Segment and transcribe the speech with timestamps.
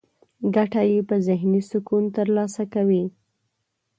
[0.55, 3.03] ګټه يې په ذهني سکون ترلاسه کوي.